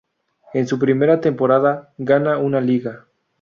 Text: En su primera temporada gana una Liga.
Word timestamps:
En 0.55 0.65
su 0.65 0.79
primera 0.79 1.21
temporada 1.21 1.93
gana 1.99 2.39
una 2.39 2.59
Liga. 2.59 3.05